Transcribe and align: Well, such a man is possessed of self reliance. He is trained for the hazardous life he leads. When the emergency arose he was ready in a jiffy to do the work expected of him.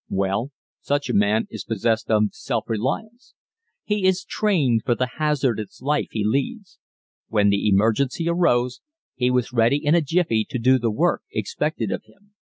Well, 0.09 0.49
such 0.81 1.11
a 1.11 1.13
man 1.13 1.45
is 1.51 1.63
possessed 1.63 2.09
of 2.09 2.33
self 2.33 2.67
reliance. 2.67 3.35
He 3.83 4.05
is 4.07 4.25
trained 4.25 4.81
for 4.83 4.95
the 4.95 5.05
hazardous 5.19 5.79
life 5.79 6.07
he 6.09 6.25
leads. 6.25 6.79
When 7.27 7.51
the 7.51 7.69
emergency 7.69 8.27
arose 8.27 8.81
he 9.13 9.29
was 9.29 9.53
ready 9.53 9.77
in 9.77 9.93
a 9.93 10.01
jiffy 10.01 10.43
to 10.49 10.57
do 10.57 10.79
the 10.79 10.89
work 10.89 11.21
expected 11.31 11.91
of 11.91 12.05
him. 12.05 12.33